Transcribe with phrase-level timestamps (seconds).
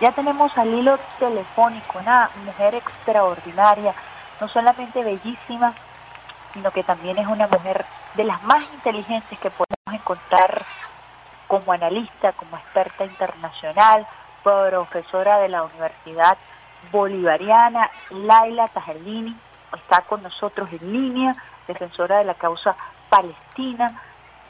[0.00, 3.94] Ya tenemos al hilo telefónico una mujer extraordinaria,
[4.40, 5.72] no solamente bellísima,
[6.52, 7.84] sino que también es una mujer
[8.14, 10.64] de las más inteligentes que podemos encontrar
[11.46, 14.06] como analista, como experta internacional,
[14.42, 16.36] profesora de la Universidad
[16.92, 19.36] Bolivariana, Laila Tajalini,
[19.74, 21.36] está con nosotros en línea,
[21.66, 22.76] defensora de la causa
[23.08, 24.00] palestina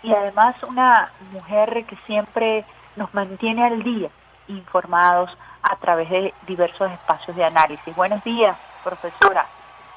[0.03, 2.65] y además una mujer que siempre
[2.97, 4.11] nos mantiene al día,
[4.49, 7.95] informados a través de diversos espacios de análisis.
[7.97, 9.47] Buenos días, profesora.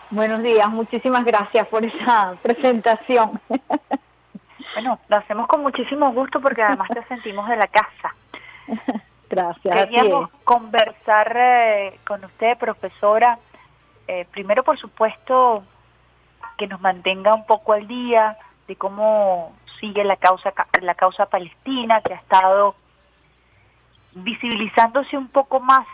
[0.09, 3.39] Buenos días, muchísimas gracias por esa presentación.
[4.73, 8.13] Bueno, lo hacemos con muchísimo gusto porque además te sentimos de la casa.
[9.27, 9.75] Gracias.
[9.75, 13.39] Queríamos conversar eh, con usted, profesora.
[14.07, 15.63] Eh, primero, por supuesto,
[16.59, 22.01] que nos mantenga un poco al día de cómo sigue la causa la causa palestina,
[22.01, 22.75] que ha estado
[24.23, 25.85] visibilizándose un poco más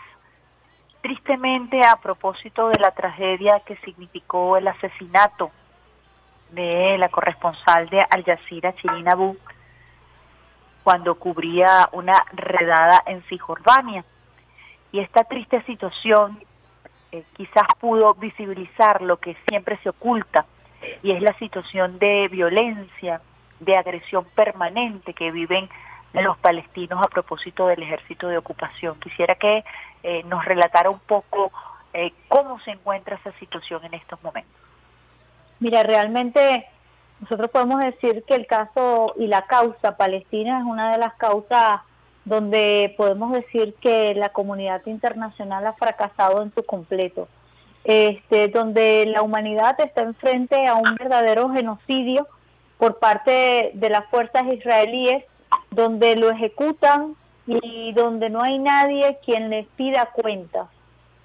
[1.00, 5.50] tristemente a propósito de la tragedia que significó el asesinato
[6.50, 9.36] de la corresponsal de Al Jazeera, Shirin Abu,
[10.82, 14.04] cuando cubría una redada en Cisjordania.
[14.92, 16.42] Y esta triste situación
[17.12, 20.46] eh, quizás pudo visibilizar lo que siempre se oculta,
[21.02, 23.20] y es la situación de violencia,
[23.60, 25.68] de agresión permanente que viven
[26.22, 28.98] los palestinos a propósito del ejército de ocupación.
[29.00, 29.64] Quisiera que
[30.02, 31.50] eh, nos relatara un poco
[31.92, 34.52] eh, cómo se encuentra esa situación en estos momentos.
[35.60, 36.66] Mira, realmente
[37.20, 41.80] nosotros podemos decir que el caso y la causa palestina es una de las causas
[42.24, 47.28] donde podemos decir que la comunidad internacional ha fracasado en su completo,
[47.84, 52.26] este, donde la humanidad está enfrente a un verdadero genocidio
[52.78, 55.24] por parte de las fuerzas israelíes,
[55.74, 60.68] donde lo ejecutan y donde no hay nadie quien les pida cuentas.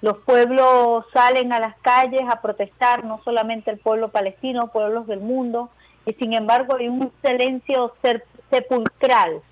[0.02, 5.20] Los pueblos salen a las calles a protestar, no solamente el pueblo palestino, pueblos del
[5.20, 5.70] mundo,
[6.06, 7.94] y sin embargo hay un silencio
[8.48, 9.42] sepulcral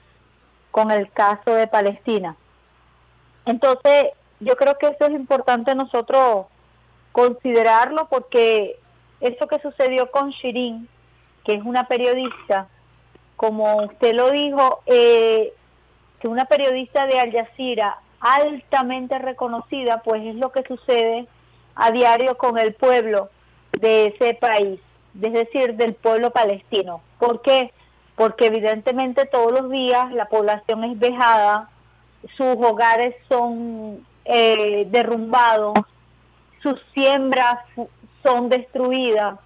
[0.70, 2.36] con el caso de Palestina.
[3.44, 6.46] Entonces, yo creo que eso es importante nosotros
[7.12, 8.76] considerarlo porque
[9.20, 10.88] eso que sucedió con Shirin,
[11.44, 12.68] que es una periodista,
[13.38, 15.52] como usted lo dijo, eh,
[16.20, 21.28] que una periodista de Al Jazeera altamente reconocida, pues es lo que sucede
[21.76, 23.30] a diario con el pueblo
[23.78, 24.80] de ese país,
[25.22, 27.00] es decir, del pueblo palestino.
[27.20, 27.72] ¿Por qué?
[28.16, 31.70] Porque evidentemente todos los días la población es vejada,
[32.36, 35.78] sus hogares son eh, derrumbados,
[36.60, 37.60] sus siembras
[38.24, 39.38] son destruidas,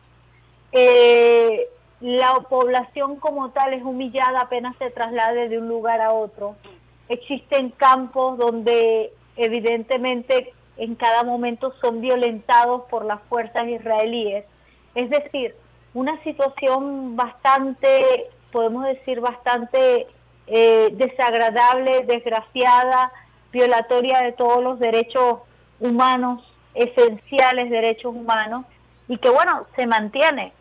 [0.73, 1.69] eh,
[2.03, 6.57] la población como tal es humillada apenas se traslade de un lugar a otro
[7.13, 14.45] existen campos donde evidentemente en cada momento son violentados por las fuerzas israelíes.
[14.95, 15.55] Es decir,
[15.95, 20.07] una situación bastante, podemos decir, bastante
[20.47, 23.13] eh, desagradable, desgraciada,
[23.53, 25.41] violatoria de todos los derechos
[25.81, 26.43] humanos,
[26.75, 28.65] esenciales derechos humanos,
[29.09, 30.53] y que bueno, se mantiene.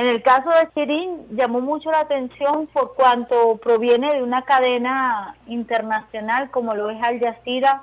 [0.00, 5.34] En el caso de Sirin llamó mucho la atención por cuanto proviene de una cadena
[5.46, 7.82] internacional como lo es Al Jazeera,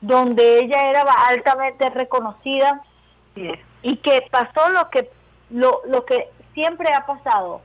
[0.00, 2.80] donde ella era altamente reconocida
[3.82, 5.08] y que pasó lo que
[5.50, 7.62] lo, lo que siempre ha pasado.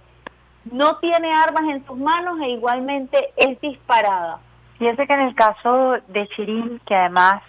[0.66, 4.38] No tiene armas en sus manos e igualmente es disparada.
[4.78, 7.42] Fíjese que en el caso de Shirin, que además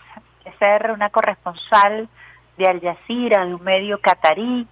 [0.46, 2.08] de ser una corresponsal
[2.56, 4.66] de Al Jazeera, de un medio catarí,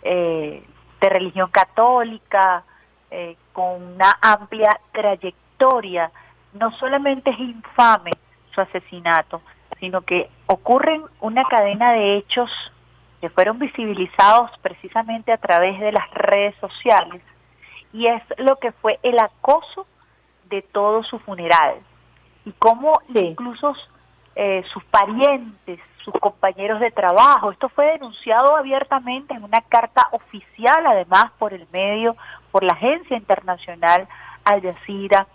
[0.00, 0.64] eh,
[1.00, 2.64] de religión católica,
[3.10, 6.10] eh, con una amplia trayectoria.
[6.52, 8.12] No solamente es infame
[8.54, 9.42] su asesinato,
[9.80, 12.50] sino que ocurren una cadena de hechos
[13.20, 17.22] que fueron visibilizados precisamente a través de las redes sociales
[17.92, 19.86] y es lo que fue el acoso
[20.48, 21.76] de todo su funeral
[22.44, 23.74] y cómo incluso
[24.36, 27.50] eh, sus parientes, sus compañeros de trabajo.
[27.50, 32.16] Esto fue denunciado abiertamente en una carta oficial, además por el medio,
[32.50, 34.08] por la agencia internacional
[34.44, 35.26] Al Jazeera,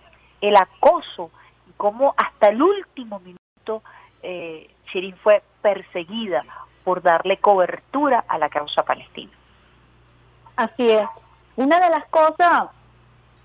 [0.42, 1.30] el acoso
[1.70, 3.84] y cómo hasta el último minuto
[4.24, 6.44] eh, Shirin fue perseguida
[6.84, 9.32] por darle cobertura a la causa palestina.
[10.56, 11.08] Así es.
[11.56, 12.70] Una de las cosas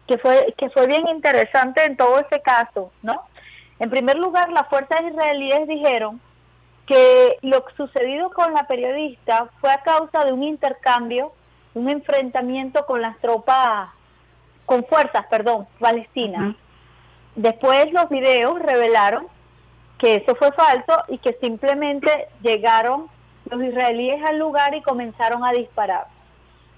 [0.07, 3.21] que fue que fue bien interesante en todo ese caso, ¿no?
[3.79, 6.21] En primer lugar, las fuerzas israelíes dijeron
[6.89, 11.33] que lo sucedido con la periodista fue a causa de un intercambio,
[11.75, 13.91] un enfrentamiento con las tropas,
[14.65, 16.57] con fuerzas, perdón, palestinas.
[17.37, 19.27] Después los videos revelaron
[19.99, 23.09] que eso fue falso y que simplemente llegaron
[23.51, 26.07] los israelíes al lugar y comenzaron a disparar.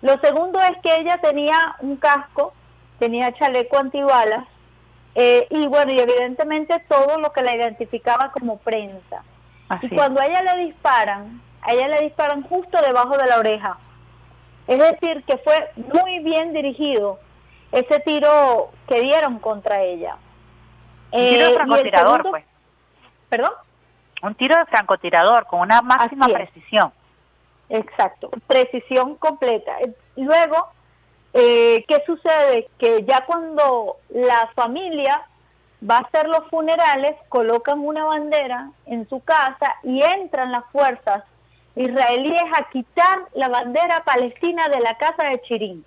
[0.02, 2.52] Lo segundo es que ella tenía un casco,
[2.98, 4.44] tenía chaleco antibalas
[5.14, 9.22] eh, y bueno, y evidentemente todo lo que la identificaba como prensa.
[9.82, 13.78] Y cuando a ella le disparan, a ella le disparan justo debajo de la oreja.
[14.66, 17.18] Es decir, que fue muy bien dirigido
[17.72, 20.16] ese tiro que dieron contra ella.
[21.12, 22.44] Un tiro de eh, francotirador, pues.
[23.28, 23.52] ¿Perdón?
[24.22, 26.92] Un tiro de francotirador con una máxima precisión.
[27.68, 29.76] Exacto, precisión completa.
[30.16, 30.68] Luego,
[31.32, 32.68] eh, ¿qué sucede?
[32.78, 35.22] Que ya cuando la familia
[35.88, 41.24] va a hacer los funerales, colocan una bandera en su casa y entran las fuerzas
[41.76, 45.84] israelíes a quitar la bandera palestina de la casa de Chirín,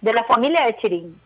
[0.00, 1.20] de la familia de Chirín.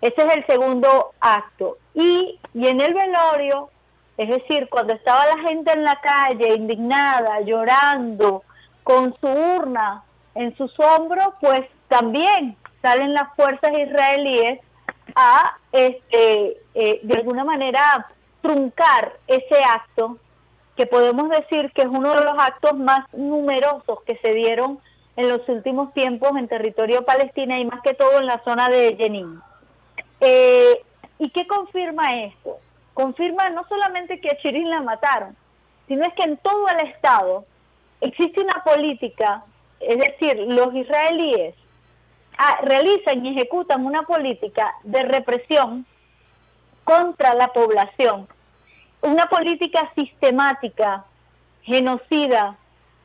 [0.00, 1.76] Ese es el segundo acto.
[1.94, 3.70] Y, y en el velorio,
[4.16, 8.42] es decir, cuando estaba la gente en la calle, indignada, llorando,
[8.82, 10.02] con su urna
[10.34, 14.60] en sus hombros, pues también salen las fuerzas israelíes
[15.14, 18.06] a, este, eh, de alguna manera,
[18.42, 20.18] truncar ese acto
[20.76, 24.80] que podemos decir que es uno de los actos más numerosos que se dieron
[25.16, 28.96] en los últimos tiempos en territorio palestino y más que todo en la zona de
[28.96, 29.40] Jenin.
[30.20, 30.80] Eh,
[31.18, 32.58] ¿Y qué confirma esto?
[32.92, 35.36] Confirma no solamente que a Chirin la mataron,
[35.86, 37.44] sino es que en todo el Estado
[38.00, 39.44] existe una política,
[39.80, 41.54] es decir, los israelíes
[42.62, 45.86] realizan y ejecutan una política de represión
[46.84, 48.28] contra la población.
[49.02, 51.04] Una política sistemática,
[51.62, 52.56] genocida,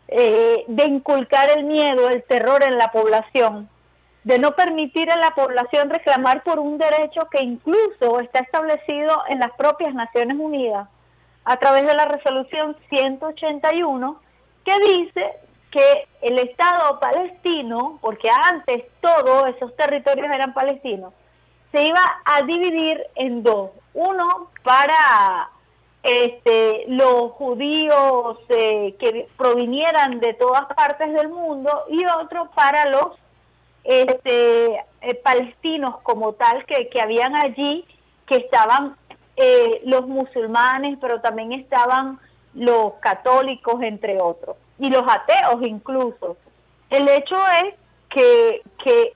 [0.08, 3.70] eh, de inculcar el miedo, el terror en la población,
[4.24, 9.40] de no permitir a la población reclamar por un derecho que incluso está establecido en
[9.40, 10.90] las propias Naciones Unidas
[11.46, 14.20] a través de la resolución 181
[14.66, 15.34] que dice
[15.72, 21.14] que el Estado palestino, porque antes todos esos territorios eran palestinos,
[21.72, 23.72] se iba a dividir en dos.
[23.94, 25.50] Uno para
[26.04, 33.18] este, los judíos eh, que provinieran de todas partes del mundo y otro para los
[33.84, 37.86] este, eh, palestinos como tal que, que habían allí,
[38.28, 38.96] que estaban
[39.36, 42.20] eh, los musulmanes, pero también estaban
[42.54, 46.38] los católicos, entre otros, y los ateos incluso.
[46.90, 47.76] El hecho es
[48.10, 49.14] que, que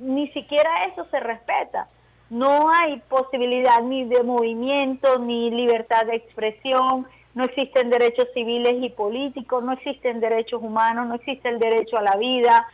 [0.00, 1.88] ni siquiera eso se respeta
[2.30, 8.90] no hay posibilidad ni de movimiento, ni libertad de expresión, no existen derechos civiles y
[8.90, 12.66] políticos, no existen derechos humanos, no existe el derecho a la vida.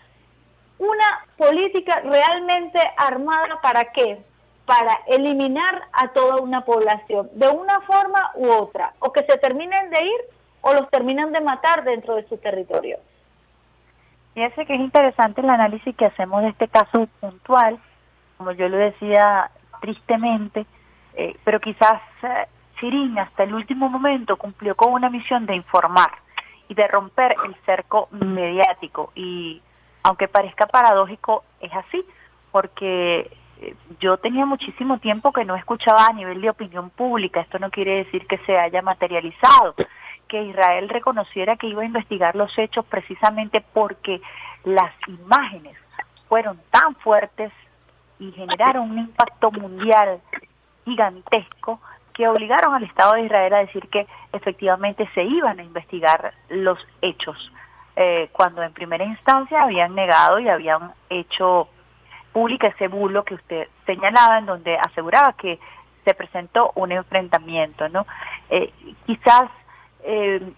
[0.78, 4.18] Una política realmente armada para qué?
[4.66, 9.90] Para eliminar a toda una población, de una forma u otra, o que se terminen
[9.90, 10.20] de ir
[10.62, 12.98] o los terminan de matar dentro de su territorio.
[14.34, 17.78] Fíjese que es interesante el análisis que hacemos de este caso puntual,
[18.36, 20.66] como yo lo decía tristemente,
[21.14, 22.46] eh, pero quizás eh,
[22.78, 26.10] Sirín hasta el último momento cumplió con una misión de informar
[26.68, 29.12] y de romper el cerco mediático.
[29.14, 29.60] Y
[30.02, 32.04] aunque parezca paradójico, es así,
[32.52, 33.30] porque
[33.60, 37.70] eh, yo tenía muchísimo tiempo que no escuchaba a nivel de opinión pública, esto no
[37.70, 39.74] quiere decir que se haya materializado,
[40.30, 44.22] que Israel reconociera que iba a investigar los hechos precisamente porque
[44.64, 45.76] las imágenes
[46.28, 47.52] fueron tan fuertes
[48.20, 50.20] y generaron un impacto mundial
[50.84, 51.80] gigantesco
[52.14, 56.78] que obligaron al Estado de Israel a decir que efectivamente se iban a investigar los
[57.02, 57.52] hechos,
[57.96, 61.68] eh, cuando en primera instancia habían negado y habían hecho
[62.32, 65.58] pública ese bulo que usted señalaba, en donde aseguraba que
[66.04, 68.06] se presentó un enfrentamiento, ¿no?
[68.48, 68.72] Eh,
[69.06, 69.50] quizás
[70.04, 70.52] eh,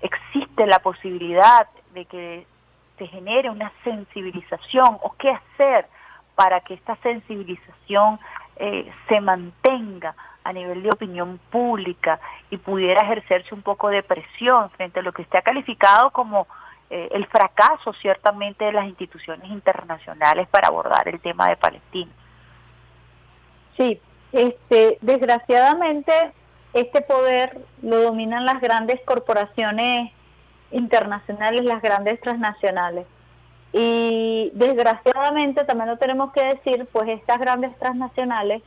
[0.00, 2.46] existe la posibilidad de que
[2.98, 5.86] se genere una sensibilización o qué hacer
[6.34, 8.18] para que esta sensibilización
[8.56, 12.20] eh, se mantenga a nivel de opinión pública
[12.50, 16.46] y pudiera ejercerse un poco de presión frente a lo que está calificado como
[16.90, 22.12] eh, el fracaso ciertamente de las instituciones internacionales para abordar el tema de Palestina.
[23.76, 24.00] Sí,
[24.32, 26.12] este, desgraciadamente
[26.74, 30.12] este poder lo dominan las grandes corporaciones
[30.70, 33.06] internacionales, las grandes transnacionales.
[33.72, 38.62] Y desgraciadamente también lo tenemos que decir, pues estas grandes transnacionales,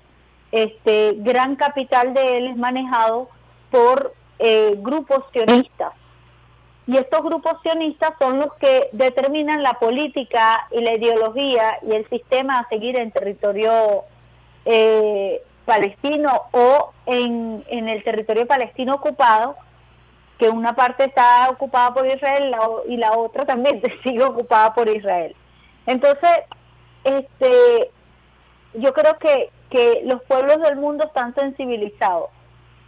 [0.52, 3.30] este gran capital de él es manejado
[3.72, 5.94] por eh, grupos sionistas.
[6.88, 12.08] Y estos grupos sionistas son los que determinan la política y la ideología y el
[12.10, 14.04] sistema a seguir en territorio
[14.64, 19.58] eh, palestino o en, en el territorio palestino ocupado,
[20.40, 22.56] que una parte está ocupada por Israel
[22.88, 25.36] y la otra también sigue ocupada por Israel.
[25.86, 26.32] Entonces,
[27.04, 27.92] este,
[28.76, 32.30] yo creo que, que los pueblos del mundo están sensibilizados.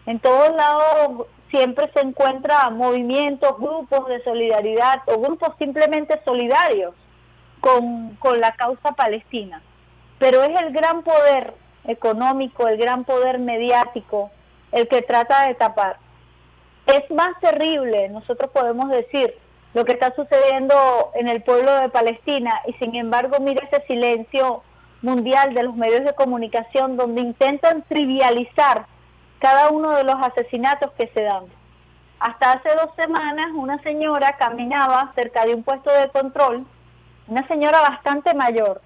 [0.06, 6.96] En todos lados siempre se encuentran movimientos, grupos de solidaridad o grupos simplemente solidarios
[7.60, 9.62] con, con la causa palestina.
[10.18, 11.54] Pero es el gran poder
[11.86, 14.32] económico, el gran poder mediático,
[14.72, 15.98] el que trata de tapar.
[16.86, 19.36] Es más terrible, nosotros podemos decir,
[19.74, 24.64] lo que está sucediendo en el pueblo de Palestina y sin embargo mira ese silencio
[25.02, 28.86] mundial de los medios de comunicación donde intentan trivializar
[29.40, 31.46] cada uno de los asesinatos que se dan.
[32.20, 36.66] Hasta hace dos semanas una señora caminaba cerca de un puesto de control,
[37.28, 38.82] una señora bastante mayor,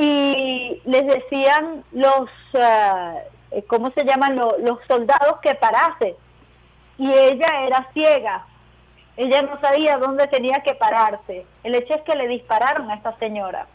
[0.00, 4.34] y les decían los, uh, ¿cómo se llaman?
[4.34, 6.16] Los, soldados que parase.
[6.96, 8.46] Y ella era ciega,
[9.18, 11.44] ella no sabía dónde tenía que pararse.
[11.64, 13.66] El hecho es que le dispararon a esta señora.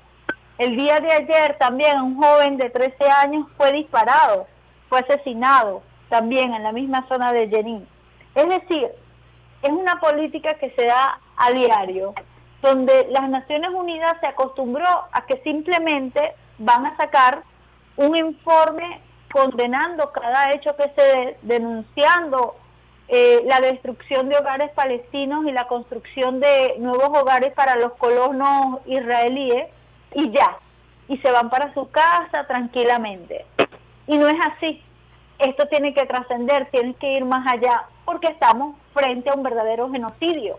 [0.57, 4.47] El día de ayer también un joven de 13 años fue disparado,
[4.89, 7.87] fue asesinado también en la misma zona de Jenin.
[8.33, 8.87] Es decir,
[9.61, 12.15] es una política que se da a diario,
[12.65, 17.43] donde las Naciones Unidas se acostumbró a que simplemente van a sacar
[17.95, 22.55] un informe condenando cada hecho que se denunciando
[23.07, 28.79] eh, la destrucción de hogares palestinos y la construcción de nuevos hogares para los colonos
[28.87, 29.67] israelíes
[30.15, 30.57] y ya,
[31.07, 33.45] y se van para su casa tranquilamente.
[34.07, 34.81] Y no es así.
[35.37, 39.91] Esto tiene que trascender, tiene que ir más allá, porque estamos frente a un verdadero
[39.91, 40.57] genocidio,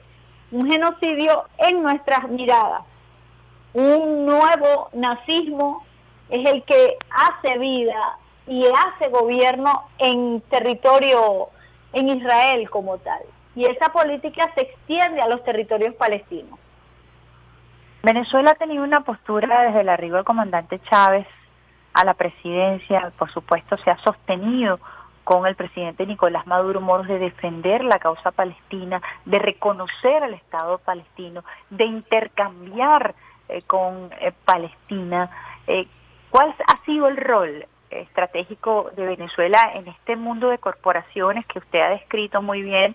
[0.50, 2.82] un genocidio en nuestras miradas.
[3.74, 5.84] Un nuevo nazismo
[6.30, 11.48] es el que hace vida y hace gobierno en territorio,
[11.92, 13.20] en Israel como tal.
[13.54, 16.58] Y esa política se extiende a los territorios palestinos.
[18.02, 21.26] Venezuela ha tenido una postura desde el arribo del comandante Chávez
[21.92, 24.78] a la presidencia, por supuesto se ha sostenido
[25.26, 30.78] con el presidente Nicolás Maduro Moros de defender la causa palestina, de reconocer al Estado
[30.78, 33.12] palestino, de intercambiar
[33.48, 35.28] eh, con eh, Palestina.
[35.66, 35.88] Eh,
[36.30, 41.80] ¿Cuál ha sido el rol estratégico de Venezuela en este mundo de corporaciones que usted
[41.80, 42.94] ha descrito muy bien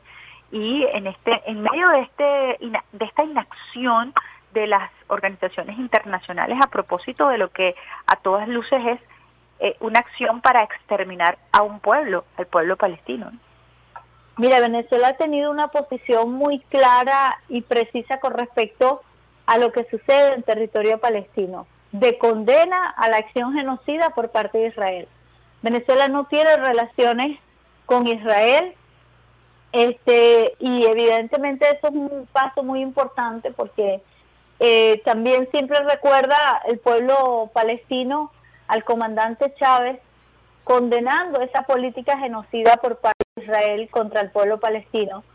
[0.54, 4.14] y en este en medio de este de esta inacción
[4.54, 7.76] de las organizaciones internacionales a propósito de lo que
[8.08, 9.00] a todas luces es
[9.64, 13.32] eh, una acción para exterminar a un pueblo, al pueblo palestino.
[14.38, 19.04] Mira, Venezuela ha tenido una posición muy clara y precisa con respecto
[19.46, 24.58] a lo que sucede en territorio palestino, de condena a la acción genocida por parte
[24.58, 25.08] de Israel.
[25.62, 27.40] Venezuela no tiene relaciones
[27.86, 28.74] con Israel,
[29.74, 34.02] este, y evidentemente eso es un paso muy importante porque
[34.60, 38.32] eh, también siempre recuerda el pueblo palestino
[38.72, 40.00] al comandante Chávez
[40.64, 45.26] condenando esa política genocida por parte de Israel contra el pueblo palestino,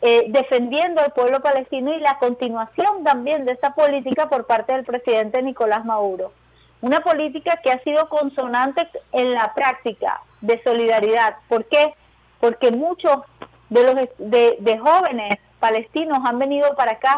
[0.00, 4.86] eh, defendiendo al pueblo palestino y la continuación también de esa política por parte del
[4.86, 6.32] presidente Nicolás Maduro.
[6.80, 11.36] Una política que ha sido consonante en la práctica de solidaridad.
[11.50, 11.92] ¿Por qué?
[12.40, 13.24] Porque muchos
[13.68, 17.16] de los de jóvenes palestinos han venido para acá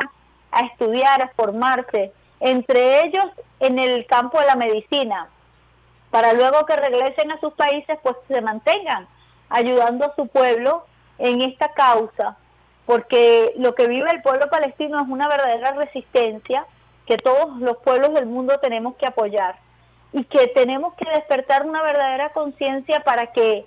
[0.51, 3.27] a estudiar, a formarse, entre ellos
[3.61, 5.29] en el campo de la medicina,
[6.11, 9.07] para luego que regresen a sus países, pues se mantengan
[9.51, 10.85] ayudando a su pueblo
[11.19, 12.37] en esta causa,
[12.87, 16.65] porque lo que vive el pueblo palestino es una verdadera resistencia
[17.07, 19.57] que todos los pueblos del mundo tenemos que apoyar
[20.13, 23.65] y que tenemos que despertar una verdadera conciencia para que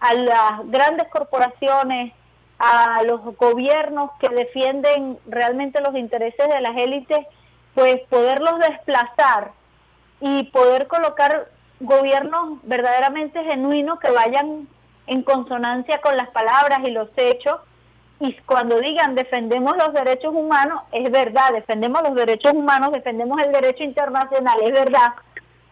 [0.00, 2.12] a las grandes corporaciones,
[2.58, 7.26] a los gobiernos que defienden realmente los intereses de las élites,
[7.74, 9.52] pues poderlos desplazar
[10.20, 11.48] y poder colocar
[11.80, 14.68] gobiernos verdaderamente genuinos que vayan
[15.06, 17.60] en consonancia con las palabras y los hechos.
[18.20, 23.52] Y cuando digan defendemos los derechos humanos, es verdad, defendemos los derechos humanos, defendemos el
[23.52, 25.14] derecho internacional, es verdad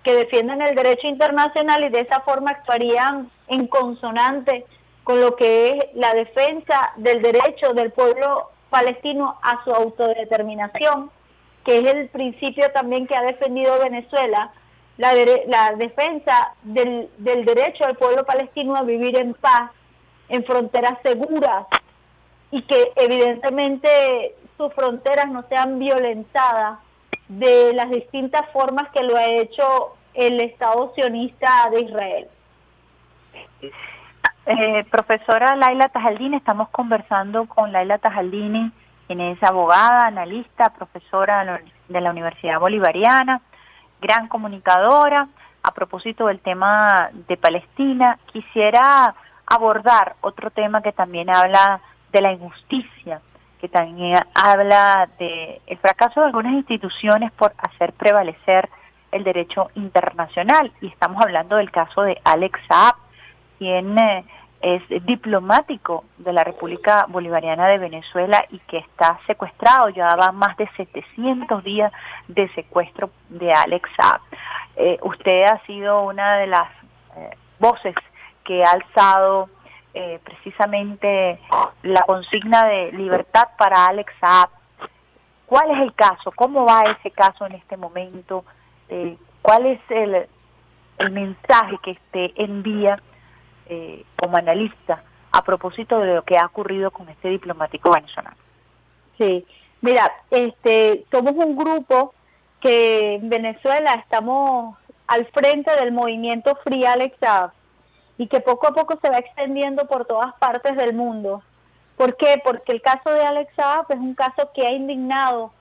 [0.05, 4.65] que defienden el derecho internacional y de esa forma actuarían en consonante
[5.03, 11.11] con lo que es la defensa del derecho del pueblo palestino a su autodeterminación,
[11.65, 14.53] que es el principio también que ha defendido Venezuela,
[14.99, 15.13] la,
[15.47, 19.71] la defensa del, del derecho del pueblo palestino a vivir en paz,
[20.29, 21.67] en fronteras seguras
[22.51, 26.79] y que evidentemente sus fronteras no sean violentadas
[27.29, 32.29] de las distintas formas que lo ha hecho el Estado sionista de Israel.
[34.47, 38.71] Eh, profesora Laila Tajaldini, estamos conversando con Laila Tajaldini,
[39.07, 43.43] quien es abogada, analista, profesora de la Universidad Bolivariana,
[44.01, 45.29] gran comunicadora.
[45.63, 49.15] A propósito del tema de Palestina, quisiera
[49.47, 51.81] abordar otro tema que también habla
[52.13, 53.21] de la injusticia,
[53.61, 58.69] que también habla de el fracaso de algunas instituciones por hacer prevalecer
[59.13, 62.95] el derecho internacional y estamos hablando del caso de Alex Saab,
[63.59, 64.25] quien eh,
[64.61, 70.57] es diplomático de la República Bolivariana de Venezuela y que está secuestrado, ya va más
[70.57, 71.93] de 700 días
[72.29, 74.21] de secuestro de Alex Saab.
[74.77, 76.69] Eh, usted ha sido una de las
[77.17, 77.95] eh, voces
[78.45, 79.49] que ha alzado
[79.95, 81.39] eh, precisamente
[81.83, 84.51] la consigna de libertad para Alex Saab.
[85.47, 86.33] ¿Cuál es el caso?
[86.33, 88.45] ¿Cómo va ese caso en este momento?
[88.89, 90.27] Eh, ¿Cuál es el,
[90.99, 93.01] el mensaje que usted envía
[93.69, 98.37] eh, como analista a propósito de lo que ha ocurrido con este diplomático venezolano?
[99.19, 99.47] Sí,
[99.81, 102.15] mira, este, somos un grupo
[102.61, 107.17] que en Venezuela estamos al frente del movimiento Free Alex
[108.19, 111.43] y que poco a poco se va extendiendo por todas partes del mundo.
[111.97, 112.41] ¿Por qué?
[112.45, 115.53] Porque el caso de Alex Saab es un caso que ha indignado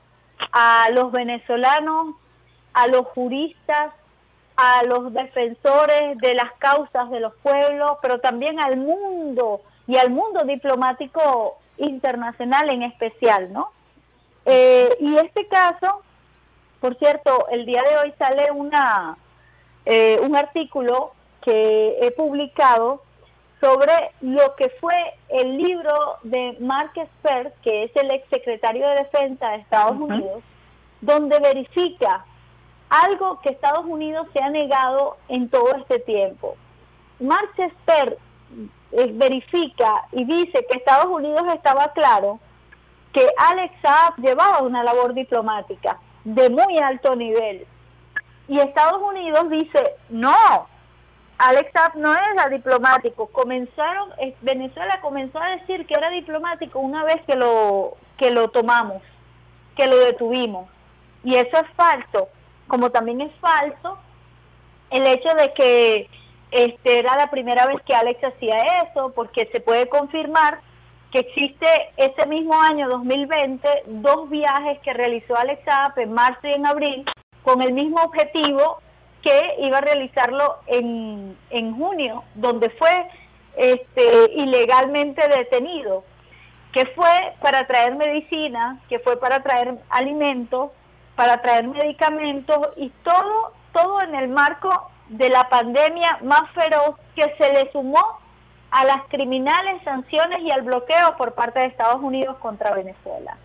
[0.51, 2.15] a los venezolanos,
[2.73, 3.93] a los juristas,
[4.57, 10.09] a los defensores de las causas de los pueblos, pero también al mundo y al
[10.09, 13.69] mundo diplomático internacional en especial, ¿no?
[14.45, 16.01] Eh, y este caso,
[16.79, 19.17] por cierto, el día de hoy sale una
[19.85, 23.03] eh, un artículo que he publicado
[23.59, 24.95] sobre lo que fue
[25.29, 30.43] el libro de Mark Esper, que es el exsecretario de Defensa de Estados Unidos,
[31.01, 32.25] donde verifica
[32.89, 36.55] algo que Estados Unidos se ha negado en todo este tiempo.
[37.19, 38.17] Mark Esper
[38.91, 42.39] eh, verifica y dice que Estados Unidos estaba claro
[43.13, 47.65] que Alex Saab llevaba una labor diplomática de muy alto nivel.
[48.47, 50.35] Y Estados Unidos dice, no,
[51.37, 53.27] Alex Saab no era diplomático.
[53.27, 54.09] Comenzaron,
[54.41, 59.01] Venezuela comenzó a decir que era diplomático una vez que lo que lo tomamos,
[59.75, 60.69] que lo detuvimos.
[61.23, 62.29] Y eso es falso.
[62.67, 63.97] Como también es falso
[64.91, 66.09] el hecho de que
[66.51, 70.59] este era la primera vez que Alex hacía eso, porque se puede confirmar
[71.11, 76.51] que existe ese mismo año 2020 dos viajes que realizó Alex Saab en marzo y
[76.51, 77.05] en abril
[77.43, 78.79] con el mismo objetivo
[79.21, 83.07] que iba a realizarlo en, en junio, donde fue
[83.57, 86.03] este, ilegalmente detenido,
[86.73, 90.71] que fue para traer medicina, que fue para traer alimentos,
[91.15, 97.29] para traer medicamentos y todo, todo en el marco de la pandemia más feroz que
[97.37, 98.03] se le sumó
[98.71, 103.37] a las criminales sanciones y al bloqueo por parte de Estados Unidos contra Venezuela.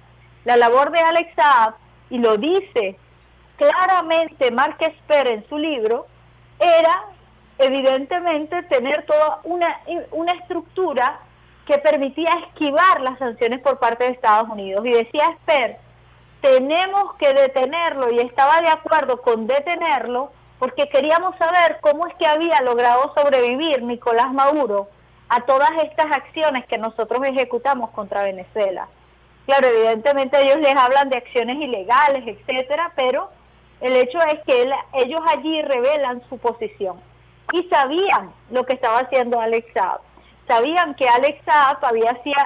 [0.44, 1.74] La labor de Alex Saab,
[2.08, 2.96] y lo dice
[3.56, 6.06] claramente Mark Esper en su libro
[6.58, 7.02] era
[7.58, 9.80] evidentemente tener toda una,
[10.12, 11.20] una estructura
[11.66, 14.84] que permitía esquivar las sanciones por parte de Estados Unidos.
[14.86, 15.76] Y decía Esper,
[16.40, 22.26] tenemos que detenerlo y estaba de acuerdo con detenerlo porque queríamos saber cómo es que
[22.26, 24.88] había logrado sobrevivir Nicolás Maduro
[25.28, 28.88] a todas estas acciones que nosotros ejecutamos contra Venezuela.
[29.46, 33.30] Claro, evidentemente ellos les hablan de acciones ilegales, etcétera, pero
[33.80, 37.00] el hecho es que ellos allí revelan su posición
[37.52, 40.00] y sabían lo que estaba haciendo Alex Saab.
[40.46, 42.36] Sabían que Alex Saab había sido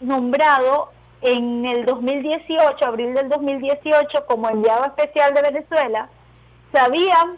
[0.00, 0.90] nombrado
[1.22, 6.08] en el 2018, abril del 2018, como enviado especial de Venezuela.
[6.72, 7.36] Sabían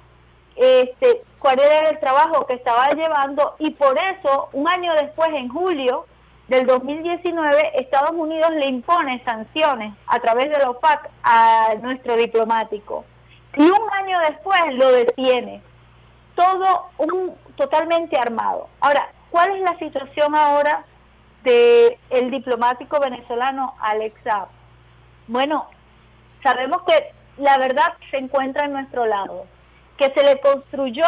[0.56, 5.48] este, cuál era el trabajo que estaba llevando y por eso, un año después, en
[5.48, 6.06] julio
[6.48, 13.04] del 2019, Estados Unidos le impone sanciones a través de la OPAC a nuestro diplomático
[13.56, 15.62] y un año después lo detiene.
[16.34, 18.68] Todo un totalmente armado.
[18.80, 20.84] Ahora, ¿cuál es la situación ahora
[21.44, 24.48] de el diplomático venezolano Alex Saab?
[25.28, 25.66] Bueno,
[26.42, 29.46] sabemos que la verdad se encuentra en nuestro lado,
[29.96, 31.06] que se le construyó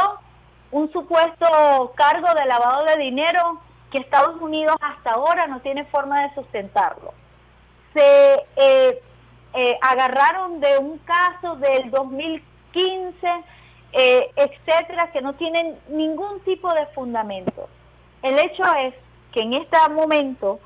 [0.70, 6.22] un supuesto cargo de lavado de dinero que Estados Unidos hasta ahora no tiene forma
[6.22, 7.14] de sustentarlo.
[7.92, 9.02] Se eh,
[9.54, 13.26] eh, agarraron de un caso del 2015,
[13.92, 17.68] eh, etcétera, que no tienen ningún tipo de fundamento.
[18.22, 18.94] El hecho es
[19.36, 20.60] que en este momento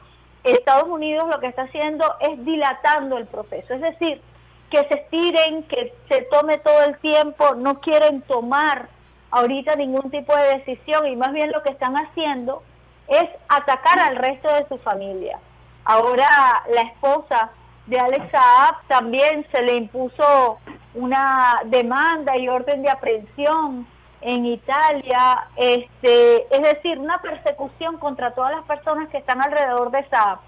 [0.45, 4.23] Estados Unidos lo que está haciendo es dilatando el proceso, es decir,
[4.71, 8.89] que se estiren, que se tome todo el tiempo, no quieren tomar
[9.33, 12.63] ahorita ningún tipo de decisión y más bien lo que están haciendo
[13.09, 15.41] es atacar al resto de su familia.
[15.85, 16.29] Ahora
[16.73, 17.51] la esposa
[17.87, 20.61] de Alex Saab también se le impuso
[20.95, 23.85] una demanda y orden de aprehensión
[24.23, 30.05] en Italia, este, es decir, una persecución contra todas las personas que están alrededor de
[30.09, 30.39] Saab.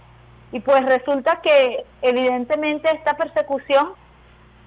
[0.52, 3.92] Y pues resulta que evidentemente esta persecución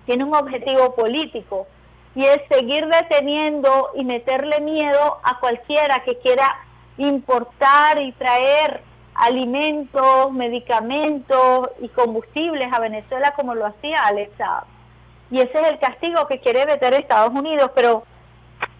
[0.06, 1.68] tiene un objetivo político
[2.15, 6.56] y es seguir deteniendo y meterle miedo a cualquiera que quiera
[6.98, 8.82] importar y traer
[9.15, 14.32] alimentos, medicamentos y combustibles a Venezuela como lo hacía Alex
[15.30, 18.04] Y ese es el castigo que quiere meter Estados Unidos, pero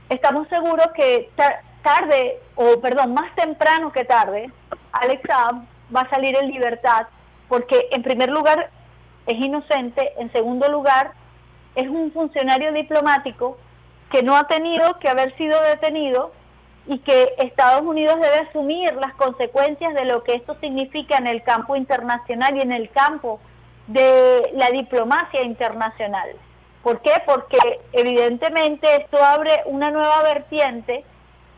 [0.10, 1.30] estamos seguros que
[1.84, 4.50] tarde, o perdón, más temprano que tarde,
[4.92, 5.24] Alex
[5.96, 7.08] va a salir en libertad,
[7.48, 8.70] porque en primer lugar
[9.28, 11.12] es inocente, en segundo lugar
[11.76, 13.58] es un funcionario diplomático
[14.12, 16.32] que no ha tenido que haber sido detenido
[16.88, 21.44] y que Estados Unidos debe asumir las consecuencias de lo que esto significa en el
[21.44, 23.40] campo internacional y en el campo
[23.88, 26.30] de la diplomacia internacional.
[26.86, 27.14] ¿Por qué?
[27.26, 27.58] Porque
[27.94, 31.04] evidentemente esto abre una nueva vertiente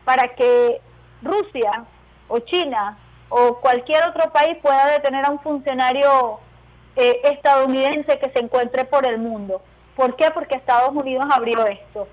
[0.06, 0.80] para que
[1.20, 1.84] Rusia
[2.28, 2.96] o China
[3.28, 6.40] o cualquier otro país pueda detener a un funcionario
[6.96, 9.60] eh, estadounidense que se encuentre por el mundo.
[9.96, 10.30] ¿Por qué?
[10.30, 12.08] Porque Estados Unidos abrió esto.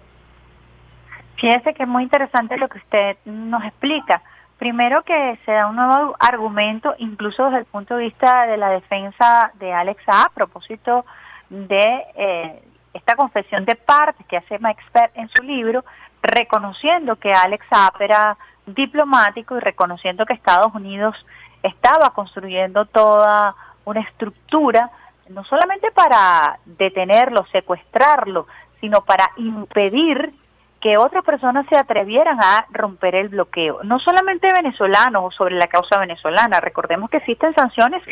[1.38, 4.23] Fíjese que es muy interesante lo que usted nos explica.
[4.58, 8.71] Primero que se da un nuevo argumento, incluso desde el punto de vista de la
[8.71, 11.06] defensa de Alex A, a propósito
[11.49, 12.62] de eh,
[12.95, 15.84] esta confesión de partes que hace Expert en su libro,
[16.23, 21.13] reconociendo que Alex Saab era diplomático y reconociendo que Estados Unidos
[21.62, 23.53] estaba construyendo toda
[23.84, 24.89] una estructura
[25.29, 28.47] no solamente para detenerlo, secuestrarlo,
[28.79, 30.34] sino para impedir
[30.79, 35.67] que otras personas se atrevieran a romper el bloqueo, no solamente venezolanos o sobre la
[35.67, 38.03] causa venezolana, recordemos que existen sanciones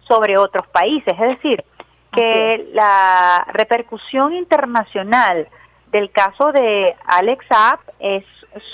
[0.00, 1.64] sobre otros países, es decir,
[2.12, 5.48] que la repercusión internacional
[5.90, 8.24] del caso de Alex App es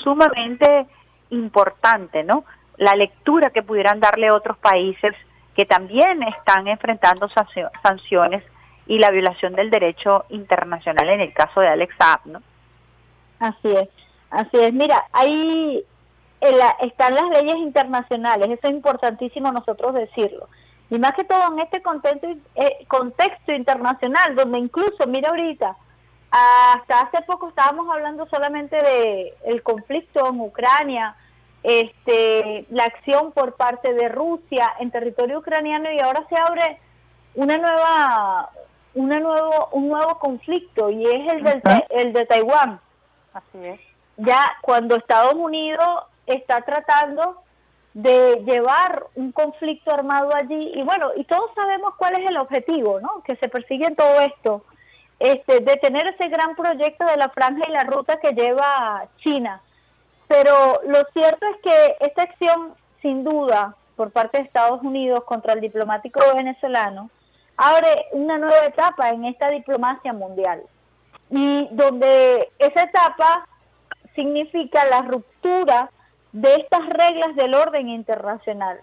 [0.03, 0.87] sumamente
[1.31, 2.44] importante, ¿no?
[2.77, 5.14] La lectura que pudieran darle otros países
[5.55, 7.29] que también están enfrentando
[7.83, 8.44] sanciones
[8.87, 12.42] y la violación del derecho internacional en el caso de Alex Saab, ¿no?
[13.40, 13.88] Así es,
[14.31, 14.72] así es.
[14.72, 15.85] Mira, ahí
[16.81, 20.48] están las leyes internacionales, eso es importantísimo nosotros decirlo.
[20.90, 25.77] Y más que todo en este contexto, eh, contexto internacional, donde incluso, mira ahorita,
[26.31, 31.14] hasta hace poco estábamos hablando solamente de el conflicto en Ucrania,
[31.62, 36.79] este, la acción por parte de Rusia en territorio ucraniano y ahora se abre
[37.35, 38.51] una nueva,
[38.94, 42.81] una nuevo, un nuevo conflicto y es el, del, el de Taiwán.
[43.35, 43.81] Así es.
[44.18, 47.42] Ya cuando Estados Unidos está tratando
[47.94, 53.01] de llevar un conflicto armado allí y bueno, y todos sabemos cuál es el objetivo,
[53.01, 53.22] ¿no?
[53.24, 54.64] Que se persigue en todo esto,
[55.18, 59.61] este, de tener ese gran proyecto de la franja y la ruta que lleva China
[60.29, 65.55] pero lo cierto es que esta acción, sin duda, por parte de Estados Unidos contra
[65.55, 67.11] el diplomático venezolano,
[67.57, 70.62] abre una nueva etapa en esta diplomacia mundial.
[71.31, 73.48] Y donde esa etapa
[74.14, 75.90] significa la ruptura
[76.33, 78.81] de estas reglas del orden internacional,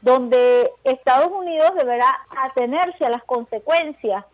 [0.00, 4.24] donde Estados Unidos deberá atenerse a las consecuencias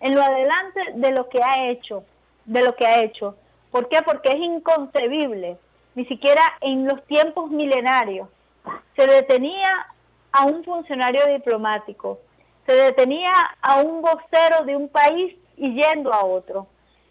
[0.00, 2.04] en lo adelante de lo que ha hecho,
[2.44, 3.36] de lo que ha hecho.
[3.70, 4.02] ¿Por qué?
[4.02, 5.58] Porque es inconcebible
[5.94, 8.28] ni siquiera en los tiempos milenarios,
[8.96, 9.86] se detenía
[10.32, 12.18] a un funcionario diplomático,
[12.66, 16.66] se detenía a un vocero de un país y yendo a otro.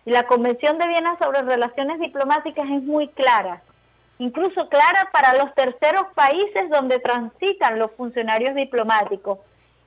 [0.06, 3.62] Y la Convención de Viena sobre Relaciones Diplomáticas es muy clara,
[4.20, 9.40] incluso clara para los terceros países donde transitan los funcionarios diplomáticos.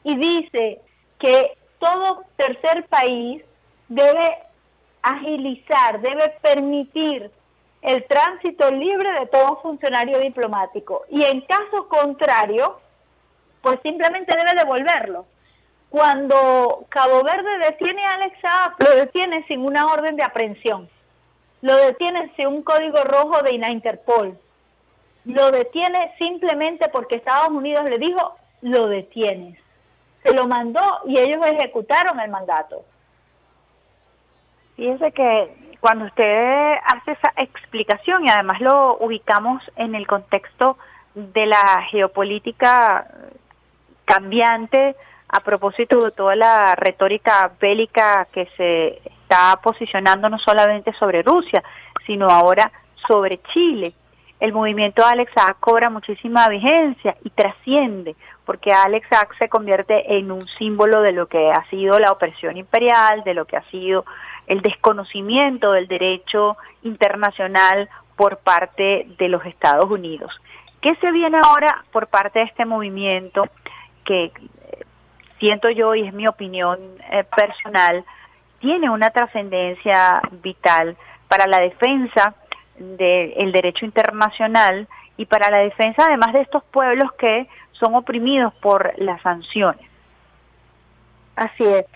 [0.04, 0.80] Y dice
[1.18, 3.42] que todo tercer país
[3.88, 4.38] debe
[5.02, 7.30] agilizar, debe permitir
[7.82, 12.80] el tránsito libre de todo funcionario diplomático y en caso contrario,
[13.62, 15.26] pues simplemente debe devolverlo.
[15.88, 18.38] Cuando Cabo Verde detiene a Alex
[18.78, 20.88] lo detiene sin una orden de aprehensión,
[21.62, 24.38] lo detiene sin un código rojo de la Interpol,
[25.24, 29.58] lo detiene simplemente porque Estados Unidos le dijo, lo detienes.
[30.22, 32.84] Se lo mandó y ellos ejecutaron el mandato.
[34.76, 40.76] Fíjense que cuando usted hace esa explicación y además lo ubicamos en el contexto
[41.14, 43.06] de la geopolítica
[44.04, 44.96] cambiante
[45.28, 51.62] a propósito de toda la retórica bélica que se está posicionando no solamente sobre Rusia,
[52.06, 52.70] sino ahora
[53.06, 53.92] sobre Chile.
[54.38, 60.30] El movimiento Alex Saab cobra muchísima vigencia y trasciende, porque Alex Saab se convierte en
[60.30, 64.04] un símbolo de lo que ha sido la opresión imperial, de lo que ha sido
[64.46, 70.32] el desconocimiento del derecho internacional por parte de los Estados Unidos.
[70.80, 73.48] ¿Qué se viene ahora por parte de este movimiento
[74.04, 74.32] que eh,
[75.40, 76.78] siento yo y es mi opinión
[77.10, 78.04] eh, personal,
[78.60, 80.96] tiene una trascendencia vital
[81.28, 82.34] para la defensa
[82.78, 88.92] del derecho internacional y para la defensa además de estos pueblos que son oprimidos por
[88.98, 89.86] las sanciones.
[91.36, 91.86] Así es.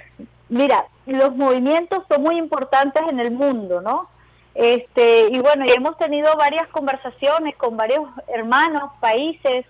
[0.48, 4.08] Mira, los movimientos son muy importantes en el mundo, ¿no?
[4.54, 9.64] Este, y bueno, y hemos tenido varias conversaciones con varios hermanos, países,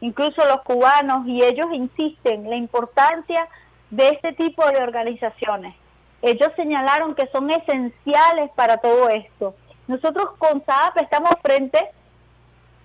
[0.00, 3.46] incluso los cubanos, y ellos insisten la importancia
[3.90, 5.74] de este tipo de organizaciones.
[6.22, 9.54] Ellos señalaron que son esenciales para todo esto.
[9.88, 11.78] Nosotros con SAP estamos frente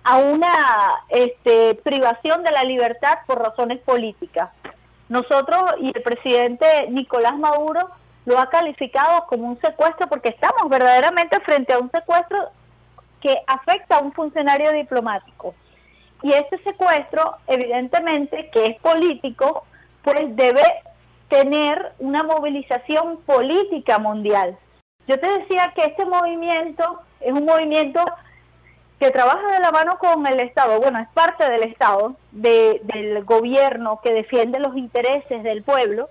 [0.02, 4.50] a una este, privación de la libertad por razones políticas.
[5.08, 7.88] Nosotros y el presidente Nicolás Maduro
[8.26, 12.50] lo ha calificado como un secuestro porque estamos verdaderamente frente a un secuestro
[13.20, 15.54] que afecta a un funcionario diplomático.
[16.22, 19.64] Y ese secuestro, evidentemente, que es político,
[20.02, 20.62] pues debe
[21.28, 24.56] tener una movilización política mundial.
[25.06, 28.00] Yo te decía que este movimiento es un movimiento
[28.98, 34.00] que trabaja de la mano con el Estado, bueno, es parte del Estado, del gobierno
[34.02, 36.08] que defiende los intereses del pueblo,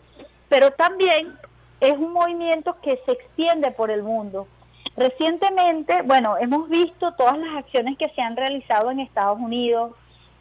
[0.47, 1.34] pero también
[1.82, 4.47] es un movimiento que se extiende por el mundo.
[4.95, 9.91] Recientemente, bueno, hemos visto todas las acciones que se han realizado en Estados Unidos,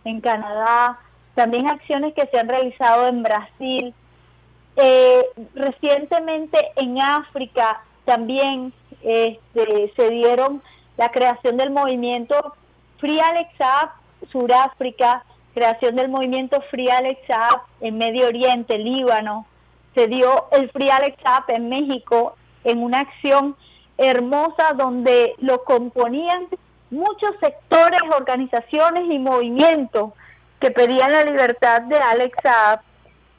[0.04, 0.98] en Canadá,
[1.34, 3.94] también acciones que se han realizado en Brasil.
[4.76, 10.62] Eh, recientemente en África también este, se dieron
[10.98, 12.54] la creación del movimiento
[12.98, 13.50] Free Alex
[14.30, 17.20] Suráfrica, creación del movimiento Free Alex
[17.80, 19.46] en Medio Oriente, Líbano,
[19.94, 21.16] se dio el Free Alex
[21.48, 23.56] en México en una acción
[23.96, 26.46] hermosa donde lo componían
[26.90, 30.12] muchos sectores, organizaciones y movimientos
[30.60, 32.36] que pedían la libertad de Alex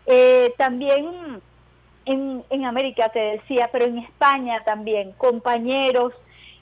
[0.07, 1.41] eh, también
[2.05, 6.13] en, en América te decía, pero en España también, compañeros,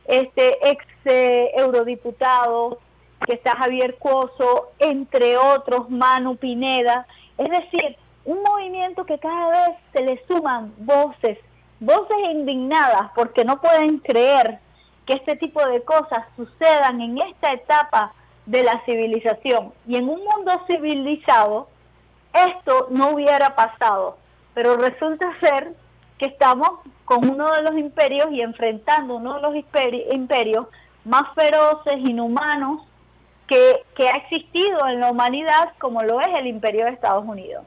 [0.07, 2.79] este ex eh, eurodiputado
[3.25, 9.77] que está Javier Cuoso, entre otros, Manu Pineda, es decir, un movimiento que cada vez
[9.93, 11.37] se le suman voces,
[11.79, 14.59] voces indignadas porque no pueden creer
[15.05, 18.13] que este tipo de cosas sucedan en esta etapa
[18.47, 19.71] de la civilización.
[19.87, 21.67] Y en un mundo civilizado,
[22.47, 24.17] esto no hubiera pasado.
[24.53, 25.73] Pero resulta ser
[26.17, 30.67] que estamos con uno de los imperios y enfrentando uno de los imperios
[31.03, 32.81] más feroces, inhumanos,
[33.47, 37.63] que, ha existido en la humanidad, como lo es el imperio de Estados Unidos.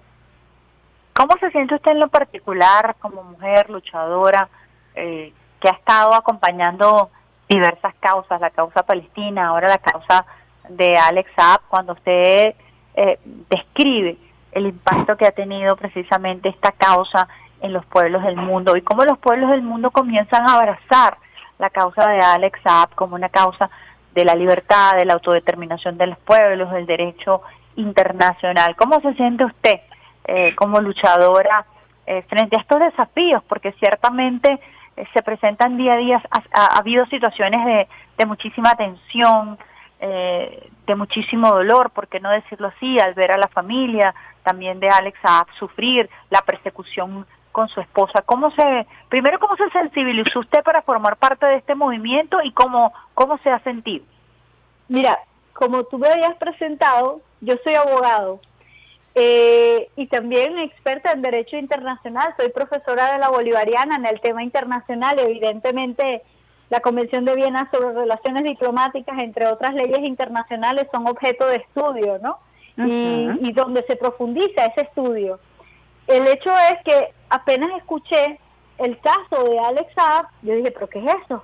[1.14, 4.48] ¿Cómo se siente usted en lo particular como mujer luchadora
[4.94, 7.10] eh, que ha estado acompañando
[7.48, 10.26] diversas causas, la causa palestina, ahora la causa
[10.68, 12.54] de Alex Saab, cuando usted
[12.94, 14.18] eh, describe
[14.52, 17.28] el impacto que ha tenido precisamente esta causa
[17.60, 21.18] en los pueblos del mundo y cómo los pueblos del mundo comienzan a abrazar
[21.58, 23.68] la causa de Alex Saab como una causa
[24.14, 27.42] de la libertad, de la autodeterminación de los pueblos, del derecho
[27.76, 28.76] internacional.
[28.76, 29.80] ¿Cómo se siente usted
[30.24, 31.66] eh, como luchadora
[32.06, 33.42] eh, frente a estos desafíos?
[33.48, 34.60] Porque ciertamente
[34.96, 39.58] eh, se presentan día a día, ha, habido situaciones de, de muchísima tensión,
[40.00, 44.80] eh, de muchísimo dolor, por qué no decirlo así, al ver a la familia también
[44.80, 48.22] de Alex a sufrir la persecución con su esposa.
[48.22, 52.92] ¿Cómo se, primero, cómo se sensibilizó usted para formar parte de este movimiento y cómo,
[53.14, 54.04] cómo se ha sentido?
[54.88, 55.18] Mira,
[55.52, 58.40] como tú me habías presentado, yo soy abogado
[59.14, 62.32] eh, y también experta en Derecho Internacional.
[62.36, 65.18] Soy profesora de la Bolivariana en el tema internacional.
[65.18, 66.22] Evidentemente,
[66.70, 72.18] la Convención de Viena sobre Relaciones Diplomáticas, entre otras leyes internacionales, son objeto de estudio,
[72.22, 72.38] ¿no?
[72.86, 75.40] y, donde se profundiza ese estudio.
[76.06, 78.38] El hecho es que apenas escuché
[78.78, 81.42] el caso de Alex Saab, yo dije, pero ¿qué es eso?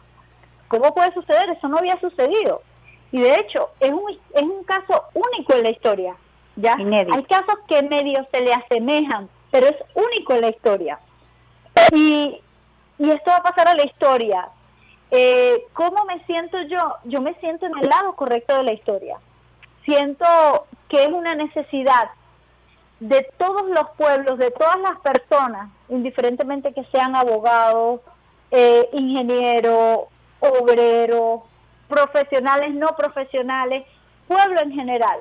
[0.68, 1.50] ¿Cómo puede suceder?
[1.50, 2.62] Eso no había sucedido.
[3.10, 6.14] Y de hecho, es un, es un caso único en la historia.
[6.56, 6.76] ¿ya?
[6.76, 10.98] Hay casos que medio se le asemejan, pero es único en la historia.
[11.92, 12.40] Y,
[12.98, 14.48] y esto va a pasar a la historia.
[15.16, 16.96] Eh, ¿Cómo me siento yo?
[17.04, 19.16] Yo me siento en el lado correcto de la historia.
[19.84, 20.26] Siento
[20.88, 22.10] que es una necesidad
[22.98, 28.00] de todos los pueblos, de todas las personas, indiferentemente que sean abogados,
[28.50, 30.08] eh, ingenieros,
[30.40, 31.42] obreros,
[31.88, 33.84] profesionales, no profesionales,
[34.26, 35.20] pueblo en general.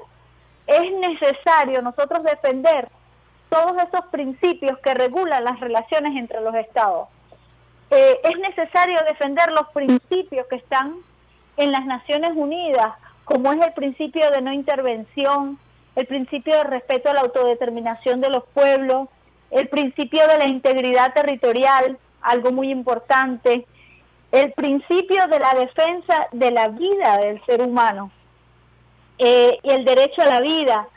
[0.66, 2.90] Es necesario nosotros defender
[3.50, 7.10] todos esos principios que regulan las relaciones entre los estados.
[7.96, 10.96] Eh, es necesario defender los principios que están
[11.58, 15.60] en las Naciones Unidas, como es el principio de no intervención,
[15.96, 19.10] el principio de respeto a la autodeterminación de los pueblos,
[19.52, 23.68] el principio de la integridad territorial, algo muy importante,
[24.32, 28.10] el principio de la defensa de la vida del ser humano
[29.20, 30.88] eh, y el derecho a la vida,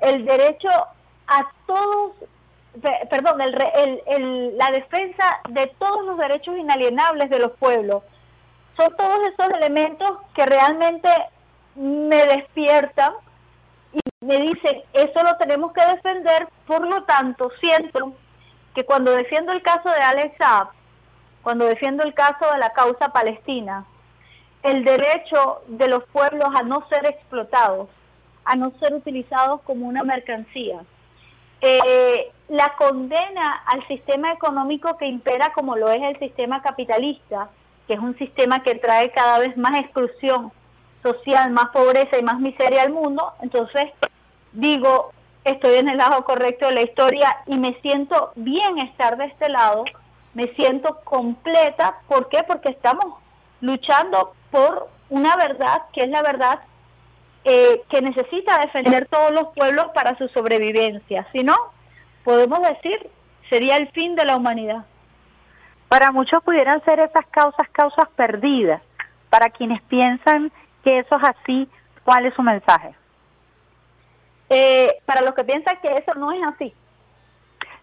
[0.00, 0.70] el derecho
[1.26, 2.12] a todos,
[3.10, 8.02] perdón, el, la defensa de todos los derechos inalienables de los pueblos.
[8.76, 11.08] Son todos esos elementos que realmente
[11.74, 13.14] me despiertan
[13.92, 18.12] y me dicen, eso lo tenemos que defender, por lo tanto, siento
[18.74, 20.68] que cuando defiendo el caso de Alex Saab,
[21.42, 23.86] cuando defiendo el caso de la causa palestina,
[24.62, 27.88] el derecho de los pueblos a no ser explotados,
[28.44, 30.80] a no ser utilizados como una mercancía,
[31.60, 37.48] eh, la condena al sistema económico que impera como lo es el sistema capitalista,
[37.86, 40.52] que es un sistema que trae cada vez más exclusión
[41.02, 43.90] social, más pobreza y más miseria al mundo, entonces
[44.52, 45.12] digo,
[45.44, 49.48] estoy en el lado correcto de la historia y me siento bien estar de este
[49.48, 49.84] lado,
[50.34, 52.42] me siento completa, ¿por qué?
[52.46, 53.14] Porque estamos
[53.60, 56.60] luchando por una verdad que es la verdad
[57.44, 61.26] eh, que necesita defender todos los pueblos para su sobrevivencia.
[61.32, 61.54] Si no,
[62.26, 63.08] podemos decir,
[63.48, 64.84] sería el fin de la humanidad.
[65.88, 68.82] Para muchos pudieran ser esas causas causas perdidas.
[69.30, 70.50] Para quienes piensan
[70.82, 71.68] que eso es así,
[72.02, 72.96] ¿cuál es su mensaje?
[74.48, 76.74] Eh, para los que piensan que eso no es así.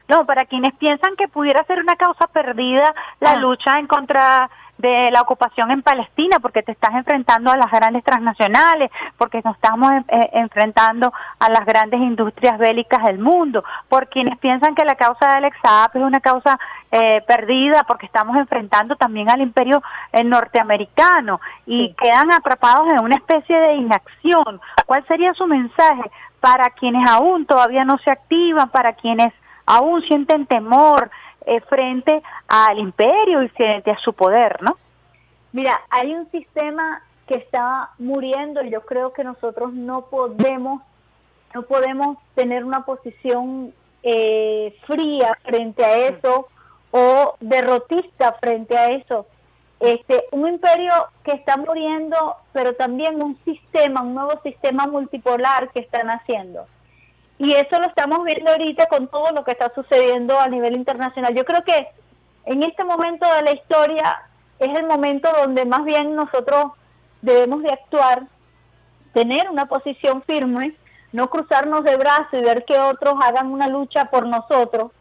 [0.07, 3.35] No, para quienes piensan que pudiera ser una causa perdida la ah.
[3.37, 8.03] lucha en contra de la ocupación en Palestina, porque te estás enfrentando a las grandes
[8.03, 14.37] transnacionales, porque nos estamos eh, enfrentando a las grandes industrias bélicas del mundo, por quienes
[14.39, 16.59] piensan que la causa de Alex Saab es una causa
[16.91, 23.15] eh, perdida, porque estamos enfrentando también al imperio eh, norteamericano y quedan atrapados en una
[23.15, 24.59] especie de inacción.
[24.85, 29.33] ¿Cuál sería su mensaje para quienes aún todavía no se activan, para quienes
[29.65, 31.09] aún sienten temor,
[31.45, 34.77] eh, frente al imperio y frente a su poder, ¿no?
[35.51, 40.81] Mira, hay un sistema que está muriendo y yo creo que nosotros no podemos,
[41.53, 43.73] no podemos tener una posición
[44.03, 46.47] eh, fría frente a eso
[46.91, 49.27] o derrotista frente a eso.
[49.79, 55.81] Este, un imperio que está muriendo, pero también un sistema, un nuevo sistema multipolar que
[55.81, 56.65] están haciendo.
[57.37, 61.33] Y eso lo estamos viendo ahorita con todo lo que está sucediendo a nivel internacional.
[61.33, 61.87] Yo creo que
[62.45, 64.21] en este momento de la historia
[64.59, 66.73] es el momento donde más bien nosotros
[67.21, 68.23] debemos de actuar,
[69.13, 70.75] tener una posición firme,
[71.11, 74.91] no cruzarnos de brazos y ver que otros hagan una lucha por nosotros,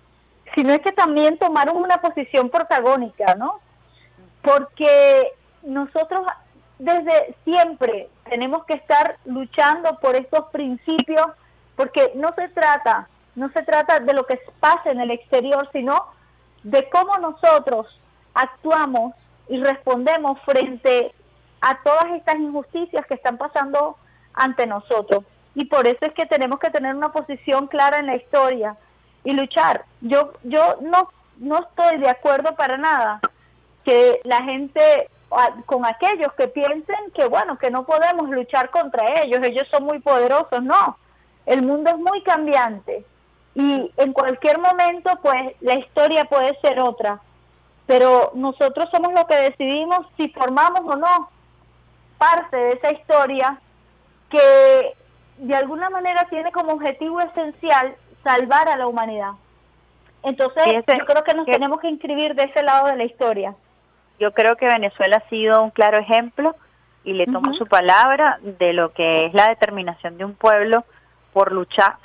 [0.54, 3.60] sino es que también tomar una posición protagónica, ¿no?
[4.42, 6.26] Porque nosotros
[6.78, 11.26] desde siempre tenemos que estar luchando por estos principios
[11.82, 16.00] porque no se trata, no se trata de lo que pasa en el exterior, sino
[16.62, 17.88] de cómo nosotros
[18.34, 19.14] actuamos
[19.48, 21.12] y respondemos frente
[21.60, 23.96] a todas estas injusticias que están pasando
[24.32, 25.24] ante nosotros.
[25.56, 28.76] Y por eso es que tenemos que tener una posición clara en la historia
[29.24, 29.84] y luchar.
[30.02, 33.20] Yo yo no no estoy de acuerdo para nada
[33.84, 35.08] que la gente
[35.66, 39.98] con aquellos que piensen que bueno, que no podemos luchar contra ellos, ellos son muy
[39.98, 40.96] poderosos, no.
[41.46, 43.04] El mundo es muy cambiante
[43.54, 47.20] y en cualquier momento pues la historia puede ser otra,
[47.86, 51.28] pero nosotros somos los que decidimos si formamos o no
[52.18, 53.58] parte de esa historia
[54.30, 54.94] que
[55.38, 59.32] de alguna manera tiene como objetivo esencial salvar a la humanidad.
[60.22, 63.54] Entonces, yo creo que nos tenemos que inscribir de ese lado de la historia.
[64.20, 66.54] Yo creo que Venezuela ha sido un claro ejemplo
[67.02, 70.84] y le tomo su palabra de lo que es la determinación de un pueblo
[71.32, 71.96] por luchar,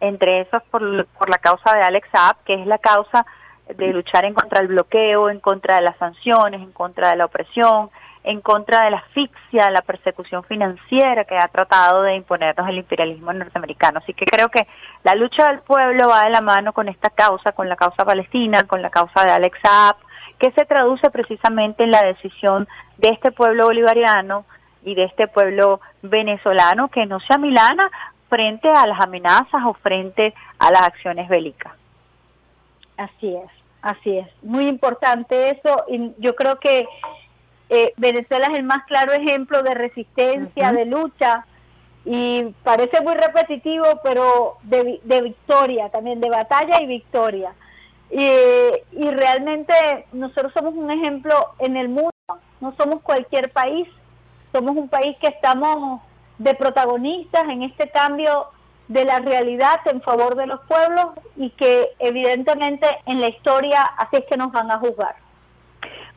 [0.00, 3.24] entre esos por, la causa de Alex Saab, que es la causa
[3.68, 7.24] de luchar en contra del bloqueo, en contra de las sanciones, en contra de la
[7.24, 7.90] opresión,
[8.22, 13.32] en contra de la asfixia, la persecución financiera que ha tratado de imponernos el imperialismo
[13.32, 13.98] norteamericano.
[13.98, 14.66] Así que creo que
[15.02, 18.64] la lucha del pueblo va de la mano con esta causa, con la causa palestina,
[18.64, 19.96] con la causa de Alex Saab,
[20.38, 22.66] que se traduce precisamente en la decisión
[22.98, 24.44] de este pueblo bolivariano
[24.84, 27.90] y de este pueblo venezolano que no se amilana
[28.28, 31.72] frente a las amenazas o frente a las acciones bélicas.
[32.96, 33.50] Así es,
[33.82, 34.28] así es.
[34.42, 36.86] Muy importante eso y yo creo que
[37.70, 41.44] eh, Venezuela es el más claro ejemplo de resistencia, de lucha,
[42.04, 47.54] y parece muy repetitivo, pero de, de victoria también, de batalla y victoria.
[48.10, 49.72] Y, y realmente
[50.12, 52.10] nosotros somos un ejemplo en el mundo,
[52.60, 53.88] no somos cualquier país,
[54.52, 56.02] somos un país que estamos
[56.38, 58.46] de protagonistas en este cambio
[58.88, 64.16] de la realidad en favor de los pueblos y que evidentemente en la historia así
[64.16, 65.14] es que nos van a juzgar.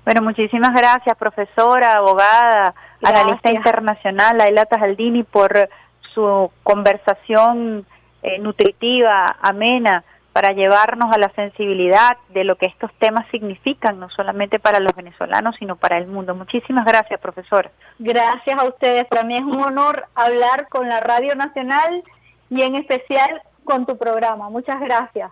[0.04, 5.70] Bueno, muchísimas gracias, profesora, abogada, analista internacional, Ayla Tajaldini, por
[6.14, 7.86] su conversación
[8.24, 10.04] eh, nutritiva, amena,
[10.38, 14.96] para llevarnos a la sensibilidad de lo que estos temas significan, no solamente para los
[14.96, 16.36] venezolanos, sino para el mundo.
[16.36, 17.72] Muchísimas gracias, profesora.
[17.98, 19.08] Gracias a ustedes.
[19.08, 22.04] Para mí es un honor hablar con la Radio Nacional
[22.52, 24.52] y en especial con tu programa.
[24.52, 25.32] Muchas gracias.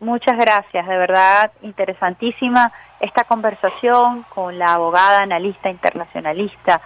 [0.00, 6.80] Muchas gracias, de verdad interesantísima esta conversación con la abogada analista internacionalista